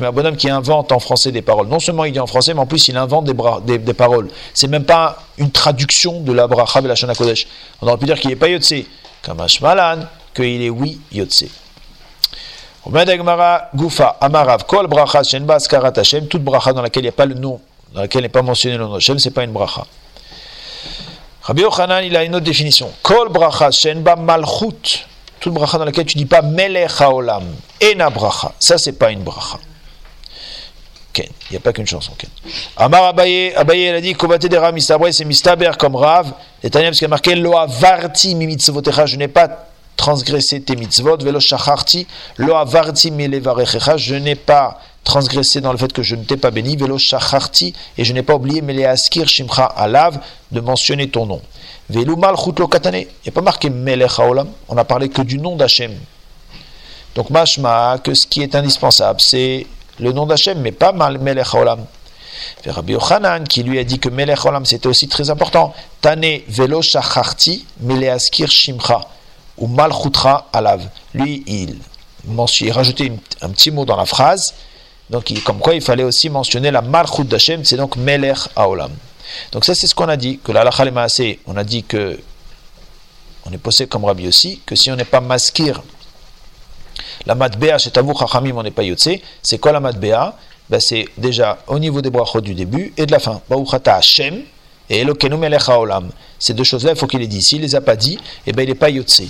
[0.00, 1.66] mais un bonhomme qui invente en français des paroles.
[1.66, 3.94] Non seulement il dit en français, mais en plus il invente des, bra- des, des
[3.94, 4.28] paroles.
[4.54, 7.48] C'est même pas une traduction de la bracha Belashon Kodesh.
[7.82, 8.74] On aurait pu dire qu'il n'est pas Yotse,
[9.22, 11.44] comme Ashmalan, qu'il est oui Yotse.
[13.74, 17.26] Gufa, Amarav, Kol Bracha, Shenba, Skarat Hashem, toute bracha dans laquelle il n'y a pas
[17.26, 17.60] le nom,
[17.92, 19.84] dans laquelle n'est pas mentionné le nom d'Hashem, c'est pas une bracha.
[21.42, 22.90] Rabbi Yochanan, il a une autre définition.
[23.02, 25.06] Kol bracha shenba malchut.
[25.40, 27.44] Toute bracha dans laquelle tu dis pas melech haolam.
[27.80, 28.52] Ena bracha.
[28.58, 29.58] Ça, c'est pas une bracha.
[31.12, 31.26] Ken.
[31.50, 32.30] Il n'y a pas qu'une chanson, Ken.
[32.76, 36.32] Amar Abaye, Abaye, il a dit, Kovate de Ram c'est Mistaber comme Rav.
[36.62, 40.76] Et Tanya, parce qu'il a marqué, Lo avarti mi mitzvotecha, je n'ai pas transgressé tes
[40.76, 42.06] mitzvot, velo shacharti,
[42.38, 46.36] lo avarti mi levarechecha, je n'ai pas transgressé dans le fait que je ne t'ai
[46.36, 50.20] pas béni, velo shacharti, et je n'ai pas oublié, mais les askir shimcha alav,
[50.52, 51.40] de mentionner ton nom.
[51.88, 55.38] Velu malchut katane, il n'y a pas marqué melech haolam, on a parlé que du
[55.38, 55.92] nom d'Hachem.
[57.14, 59.66] Donc mashma, que ce qui est indispensable, c'est
[59.98, 61.84] le nom d'Hachem, mais pas mal melech haolam.
[62.66, 62.96] Rabbi
[63.48, 69.00] qui lui a dit que melech c'était aussi très important, tane velo shacharti, meleaskir shimcha,
[69.60, 70.88] ou malchutra alav.
[71.14, 71.78] Lui, il,
[72.60, 74.54] il rajoutait un petit mot dans la phrase,
[75.10, 78.92] donc, comme quoi il fallait aussi mentionner la malchut d'Hachem, c'est donc Melech Haolam.
[79.52, 80.68] Donc, ça, c'est ce qu'on a dit, que la
[81.46, 82.18] on a dit que
[83.46, 85.82] on est posé comme Rabbi aussi, que si on n'est pas maskir,
[87.26, 89.08] la matbea chez Tavou Chachamim, on n'est pas yotse.
[89.42, 90.36] C'est quoi la matbea
[90.68, 93.40] ben, C'est déjà au niveau des brachot du début et de la fin.
[93.48, 94.42] Bauchata Hashem
[94.90, 95.62] et Elokenu Melech.
[96.38, 97.46] Ces deux choses-là, il faut qu'il les dise.
[97.46, 99.22] S'il les a pas dit, eh ben, il n'est pas yotse.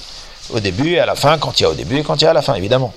[0.52, 2.24] Au début et à la fin, quand il y a au début et quand il
[2.24, 2.92] y a à la fin, évidemment.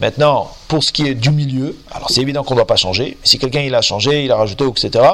[0.00, 3.16] Maintenant, pour ce qui est du milieu, alors c'est évident qu'on ne doit pas changer.
[3.22, 5.04] Si quelqu'un il a changé, il a rajouté, etc.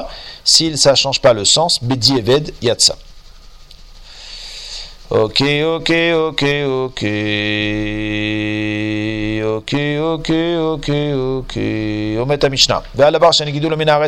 [0.42, 2.96] Si ça ne change pas le sens, Bedi Eved Yatsa.
[5.10, 7.02] Ok, ok, ok, ok.
[9.56, 10.30] Ok, ok,
[10.74, 10.88] ok,
[11.40, 11.56] ok.
[12.20, 12.82] Omet Mishnah.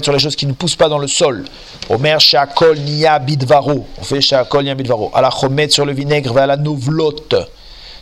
[0.02, 1.44] Sur les choses qui ne poussent pas dans le sol.
[1.88, 3.86] Omer shakol niya bidvaro.
[3.98, 5.10] On fait shakol niya bidvaro.
[5.14, 7.14] Ala chomet sur le vinaigre, ve'ala novlot.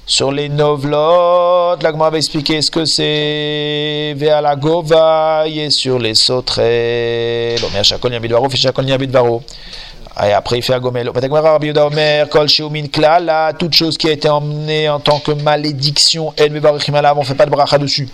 [0.06, 4.14] Sur les novlot, l'agma va expliquer ce que c'est.
[4.16, 7.62] Ve'ala gova, et sur les sauterelles.
[7.64, 9.42] Omer shakol niya bidvaro, fait shakol niya bidvaro.
[10.24, 11.10] Et après, il fait un gomel.
[13.58, 17.50] Toute chose qui a été emmenée en tant que malédiction, on ne fait pas de
[17.50, 18.08] bracha dessus.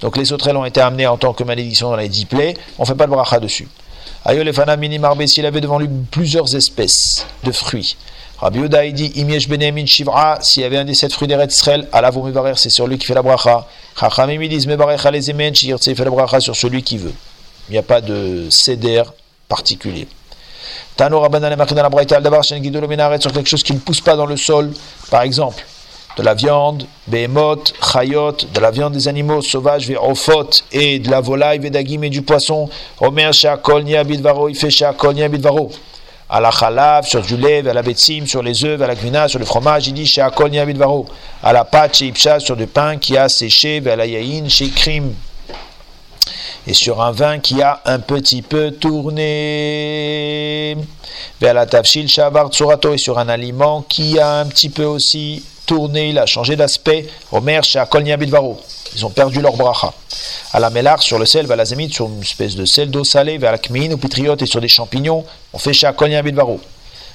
[0.00, 2.82] Donc les sauterelles ont été amenées en tant que malédiction dans les dix plaies, on
[2.82, 3.68] ne fait pas de bracha dessus.
[4.24, 7.96] Ayolefana mini marbe, s'il avait devant lui plusieurs espèces de fruits.
[8.38, 11.36] Rabbi Yoda il dit Imiesh benemin shivra, s'il y avait un des sept fruits des
[11.48, 13.66] Israël, Allah vous mevarer, c'est sur lui qui fait la bracha.
[13.98, 17.12] Chachamim ils disent mevarer les emen, il fait la bracha sur celui qui veut.
[17.68, 19.02] Il n'y a pas de céder
[19.48, 20.08] particulier.
[21.00, 24.26] Tano Rabbanan marqué dans la Braïta al-Dabar, sur quelque chose qui ne pousse pas dans
[24.26, 24.70] le sol,
[25.10, 25.64] par exemple,
[26.18, 31.22] de la viande, behemoth, chayot, de la viande des animaux sauvages, ve'ofot, et de la
[31.22, 32.68] volaille, ve'dagim, et du poisson.
[33.00, 35.70] Omer she'akol niya bidvaro, il fait she'akol niya bidvaro.
[36.28, 39.26] À la chalav, sur du lait, à la betsim, sur les œufs, à la gvina,
[39.26, 41.06] sur le fromage, il dit she'akol niya bidvaro.
[41.42, 41.94] À la pâte,
[42.40, 45.14] sur du pain qui a séché, à la yaïn, chez Krim.
[46.66, 49.26] Et sur un vin qui a un petit peu tourné.
[51.40, 55.42] Vers la tafshil shavar tsurato et sur un aliment qui a un petit peu aussi
[55.66, 57.08] tourné, il a changé d'aspect.
[57.32, 58.60] Omer shakol bidvaro.
[58.94, 59.92] Ils ont perdu leur bracha.
[60.52, 63.04] À la mélar, sur le sel, vers la zemite, sur une espèce de sel d'eau
[63.04, 66.60] salée, vers la kmin ou pitriote et sur des champignons, on fait shakol bidvaro.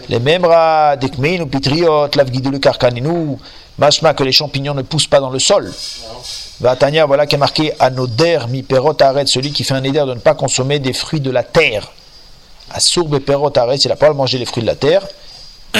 [0.10, 3.38] Les mêmes rats, des kmin ou pitriote, l'avguidulu karkaninu,
[3.78, 5.72] machma que les champignons ne poussent pas dans le sol.
[6.62, 10.14] Vatania, voilà qui est marqué Anoder mi perot arrête, celui qui fait un éder de
[10.14, 11.91] ne pas consommer des fruits de la terre.
[12.72, 15.06] Assourbe perot arrête, il n'a pas à manger les fruits de la terre.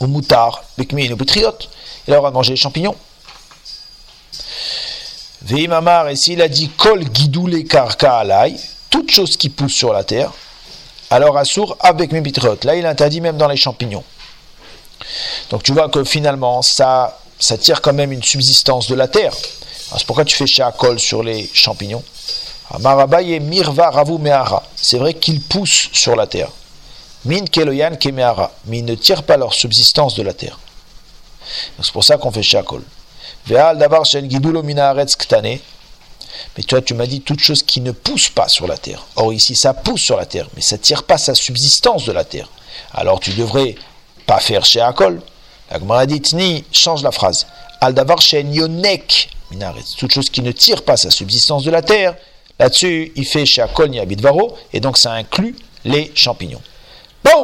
[0.00, 1.16] Ou moutar, bekmin ou
[2.08, 2.96] il aura mangé les champignons.
[5.42, 8.56] Veimamar, et s'il a dit kol gidoule karka alai,
[8.90, 10.32] toute chose qui pousse sur la terre,
[11.10, 12.22] alors assour avec mes.
[12.64, 14.04] Là, il interdit même dans les champignons.
[15.50, 19.34] Donc tu vois que finalement, ça, ça tire quand même une subsistance de la terre.
[19.96, 20.44] C'est pourquoi tu fais
[20.78, 22.04] col sur les champignons.
[22.78, 24.14] Marabaye mirva ravu.
[24.76, 26.50] C'est vrai qu'ils poussent sur la terre.
[27.24, 28.52] Min keloyan kemehara.
[28.66, 30.56] Mais ils ne tirent pas leur subsistance de la terre.
[31.82, 32.84] C'est pour ça qu'on fait col.
[33.46, 34.28] Veal davar shen.
[36.56, 39.04] Mais toi, tu m'as dit toute chose qui ne pousse pas sur la terre.
[39.16, 42.24] Or ici, ça pousse sur la terre, mais ça tire pas sa subsistance de la
[42.24, 42.48] terre.
[42.92, 43.74] Alors tu devrais
[44.26, 44.80] pas faire chez.
[45.72, 47.46] La dit change la phrase.
[47.80, 49.30] Al davar shen yonek.
[49.98, 52.14] Toute chose qui ne tire pas sa subsistance de la terre.
[52.58, 56.60] Là-dessus, il fait chez Akol Niabidvaro, et donc ça inclut les champignons.
[57.24, 57.42] Un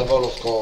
[0.00, 0.60] avant lorsqu'on